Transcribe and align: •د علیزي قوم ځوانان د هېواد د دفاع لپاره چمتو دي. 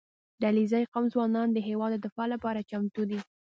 •د 0.39 0.41
علیزي 0.51 0.83
قوم 0.93 1.05
ځوانان 1.13 1.47
د 1.51 1.57
هېواد 1.67 1.91
د 1.93 1.97
دفاع 2.05 2.27
لپاره 2.33 2.65
چمتو 2.69 3.01
دي. 3.09 3.19